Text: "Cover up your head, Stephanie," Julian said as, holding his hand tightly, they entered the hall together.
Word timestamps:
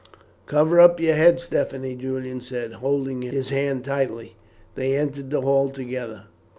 "Cover 0.47 0.79
up 0.79 0.99
your 0.99 1.13
head, 1.13 1.39
Stephanie," 1.39 1.93
Julian 1.93 2.41
said 2.41 2.71
as, 2.71 2.77
holding 2.77 3.21
his 3.21 3.49
hand 3.49 3.85
tightly, 3.85 4.35
they 4.73 4.95
entered 4.97 5.29
the 5.29 5.41
hall 5.41 5.69
together. 5.69 6.23